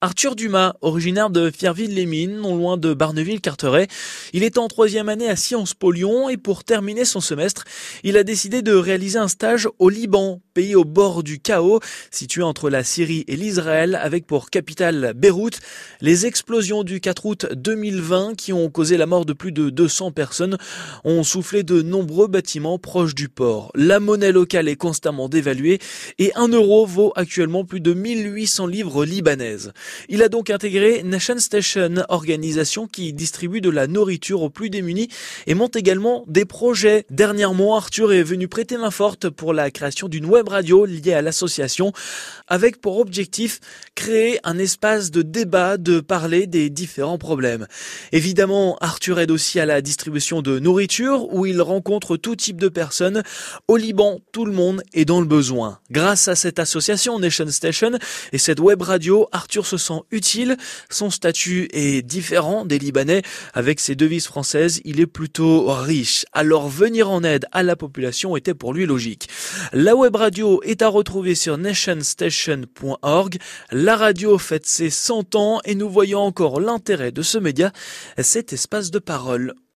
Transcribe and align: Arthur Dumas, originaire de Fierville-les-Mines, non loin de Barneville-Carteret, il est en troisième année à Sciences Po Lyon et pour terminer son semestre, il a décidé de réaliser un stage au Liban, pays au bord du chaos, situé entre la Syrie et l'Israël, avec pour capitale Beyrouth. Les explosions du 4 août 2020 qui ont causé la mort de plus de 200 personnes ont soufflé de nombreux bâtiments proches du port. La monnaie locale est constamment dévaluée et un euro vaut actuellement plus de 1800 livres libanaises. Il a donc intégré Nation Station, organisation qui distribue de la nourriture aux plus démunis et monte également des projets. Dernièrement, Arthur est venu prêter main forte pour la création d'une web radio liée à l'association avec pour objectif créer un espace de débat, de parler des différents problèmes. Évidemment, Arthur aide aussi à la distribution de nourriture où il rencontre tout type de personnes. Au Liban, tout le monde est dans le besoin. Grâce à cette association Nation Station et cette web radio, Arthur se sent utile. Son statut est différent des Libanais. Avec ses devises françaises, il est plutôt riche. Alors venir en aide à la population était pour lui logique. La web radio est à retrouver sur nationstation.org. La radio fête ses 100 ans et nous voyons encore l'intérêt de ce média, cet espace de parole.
Arthur 0.00 0.36
Dumas, 0.36 0.74
originaire 0.80 1.28
de 1.28 1.50
Fierville-les-Mines, 1.50 2.36
non 2.36 2.54
loin 2.54 2.76
de 2.76 2.94
Barneville-Carteret, 2.94 3.88
il 4.32 4.44
est 4.44 4.56
en 4.56 4.68
troisième 4.68 5.08
année 5.08 5.28
à 5.28 5.34
Sciences 5.34 5.74
Po 5.74 5.90
Lyon 5.90 6.28
et 6.28 6.36
pour 6.36 6.62
terminer 6.62 7.04
son 7.04 7.20
semestre, 7.20 7.64
il 8.04 8.16
a 8.16 8.22
décidé 8.22 8.62
de 8.62 8.72
réaliser 8.72 9.18
un 9.18 9.26
stage 9.26 9.68
au 9.80 9.88
Liban, 9.88 10.40
pays 10.54 10.76
au 10.76 10.84
bord 10.84 11.24
du 11.24 11.40
chaos, 11.40 11.80
situé 12.12 12.44
entre 12.44 12.70
la 12.70 12.84
Syrie 12.84 13.24
et 13.26 13.34
l'Israël, 13.34 13.98
avec 14.00 14.24
pour 14.24 14.50
capitale 14.50 15.14
Beyrouth. 15.16 15.58
Les 16.00 16.26
explosions 16.26 16.84
du 16.84 17.00
4 17.00 17.26
août 17.26 17.46
2020 17.52 18.36
qui 18.36 18.52
ont 18.52 18.70
causé 18.70 18.98
la 18.98 19.06
mort 19.06 19.24
de 19.24 19.32
plus 19.32 19.50
de 19.50 19.68
200 19.68 20.12
personnes 20.12 20.58
ont 21.02 21.24
soufflé 21.24 21.64
de 21.64 21.82
nombreux 21.82 22.28
bâtiments 22.28 22.78
proches 22.78 23.16
du 23.16 23.28
port. 23.28 23.72
La 23.74 23.98
monnaie 23.98 24.30
locale 24.30 24.68
est 24.68 24.76
constamment 24.76 25.28
dévaluée 25.28 25.80
et 26.20 26.30
un 26.36 26.46
euro 26.46 26.86
vaut 26.86 27.12
actuellement 27.16 27.64
plus 27.64 27.80
de 27.80 27.94
1800 27.94 28.68
livres 28.68 29.04
libanaises. 29.04 29.72
Il 30.08 30.22
a 30.22 30.28
donc 30.28 30.50
intégré 30.50 31.02
Nation 31.02 31.38
Station, 31.38 32.04
organisation 32.08 32.86
qui 32.86 33.12
distribue 33.12 33.60
de 33.60 33.70
la 33.70 33.86
nourriture 33.86 34.42
aux 34.42 34.50
plus 34.50 34.70
démunis 34.70 35.08
et 35.46 35.54
monte 35.54 35.76
également 35.76 36.24
des 36.26 36.44
projets. 36.44 37.04
Dernièrement, 37.10 37.76
Arthur 37.76 38.12
est 38.12 38.22
venu 38.22 38.48
prêter 38.48 38.76
main 38.76 38.90
forte 38.90 39.28
pour 39.30 39.52
la 39.52 39.70
création 39.70 40.08
d'une 40.08 40.26
web 40.26 40.48
radio 40.48 40.84
liée 40.84 41.14
à 41.14 41.22
l'association 41.22 41.92
avec 42.46 42.80
pour 42.80 42.98
objectif 42.98 43.60
créer 43.94 44.38
un 44.44 44.58
espace 44.58 45.10
de 45.10 45.22
débat, 45.22 45.76
de 45.76 46.00
parler 46.00 46.46
des 46.46 46.70
différents 46.70 47.18
problèmes. 47.18 47.66
Évidemment, 48.12 48.76
Arthur 48.80 49.18
aide 49.18 49.30
aussi 49.30 49.60
à 49.60 49.66
la 49.66 49.80
distribution 49.80 50.42
de 50.42 50.58
nourriture 50.58 51.32
où 51.32 51.46
il 51.46 51.60
rencontre 51.62 52.16
tout 52.16 52.36
type 52.36 52.60
de 52.60 52.68
personnes. 52.68 53.22
Au 53.66 53.76
Liban, 53.76 54.20
tout 54.32 54.44
le 54.44 54.52
monde 54.52 54.82
est 54.92 55.04
dans 55.04 55.20
le 55.20 55.26
besoin. 55.26 55.78
Grâce 55.90 56.28
à 56.28 56.34
cette 56.34 56.58
association 56.58 57.18
Nation 57.18 57.48
Station 57.50 57.92
et 58.32 58.38
cette 58.38 58.60
web 58.60 58.82
radio, 58.82 59.28
Arthur 59.32 59.66
se 59.66 59.77
sent 59.78 60.00
utile. 60.10 60.56
Son 60.90 61.10
statut 61.10 61.68
est 61.72 62.02
différent 62.02 62.64
des 62.64 62.78
Libanais. 62.78 63.22
Avec 63.54 63.80
ses 63.80 63.94
devises 63.94 64.26
françaises, 64.26 64.80
il 64.84 65.00
est 65.00 65.06
plutôt 65.06 65.66
riche. 65.68 66.26
Alors 66.32 66.68
venir 66.68 67.10
en 67.10 67.22
aide 67.22 67.46
à 67.52 67.62
la 67.62 67.76
population 67.76 68.36
était 68.36 68.54
pour 68.54 68.74
lui 68.74 68.86
logique. 68.86 69.28
La 69.72 69.96
web 69.96 70.16
radio 70.16 70.60
est 70.62 70.82
à 70.82 70.88
retrouver 70.88 71.34
sur 71.34 71.58
nationstation.org. 71.58 73.38
La 73.72 73.96
radio 73.96 74.38
fête 74.38 74.66
ses 74.66 74.90
100 74.90 75.34
ans 75.34 75.60
et 75.64 75.74
nous 75.74 75.88
voyons 75.88 76.20
encore 76.20 76.60
l'intérêt 76.60 77.12
de 77.12 77.22
ce 77.22 77.38
média, 77.38 77.72
cet 78.18 78.52
espace 78.52 78.90
de 78.90 78.98
parole. 78.98 79.54